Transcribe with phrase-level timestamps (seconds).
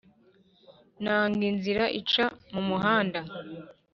[1.03, 3.19] Nanga inzira ica mu muhanda